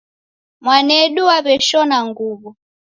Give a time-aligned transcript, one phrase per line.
[0.63, 2.49] Mwanedu waweshona nguwo